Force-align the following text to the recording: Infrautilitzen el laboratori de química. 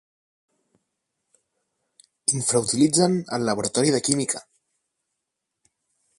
Infrautilitzen 2.39 3.19
el 3.39 3.47
laboratori 3.51 3.95
de 3.97 4.03
química. 4.09 4.43